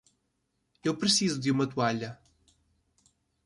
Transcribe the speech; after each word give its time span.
Eu 0.83 0.97
preciso 0.97 1.39
de 1.39 1.51
uma 1.51 1.67
toalha. 1.67 2.19